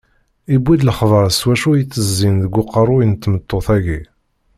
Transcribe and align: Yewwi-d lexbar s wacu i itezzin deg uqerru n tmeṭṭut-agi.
Yewwi-d 0.51 0.81
lexbar 0.85 1.25
s 1.37 1.39
wacu 1.45 1.69
i 1.75 1.79
itezzin 1.81 2.35
deg 2.43 2.53
uqerru 2.61 2.97
n 3.05 3.11
tmeṭṭut-agi. 3.15 4.01